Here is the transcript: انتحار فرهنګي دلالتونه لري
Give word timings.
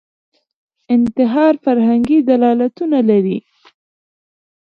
انتحار 0.95 1.53
فرهنګي 1.63 2.19
دلالتونه 2.29 2.99
لري 3.09 3.37